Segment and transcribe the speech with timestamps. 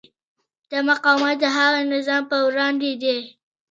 [0.71, 3.17] دا مقاومت د هغه نظام پر وړاندې دی.